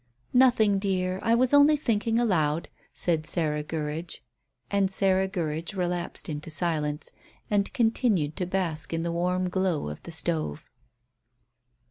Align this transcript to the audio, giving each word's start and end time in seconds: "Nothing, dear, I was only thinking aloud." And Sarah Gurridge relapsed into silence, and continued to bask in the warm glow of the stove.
"Nothing, 0.33 0.79
dear, 0.79 1.19
I 1.21 1.35
was 1.35 1.53
only 1.53 1.77
thinking 1.77 2.17
aloud." 2.17 2.69
And 3.05 3.27
Sarah 3.27 3.63
Gurridge 3.63 4.19
relapsed 5.75 6.27
into 6.27 6.49
silence, 6.49 7.11
and 7.51 7.71
continued 7.73 8.35
to 8.37 8.47
bask 8.47 8.93
in 8.95 9.03
the 9.03 9.11
warm 9.11 9.47
glow 9.47 9.89
of 9.89 10.01
the 10.01 10.11
stove. 10.11 10.71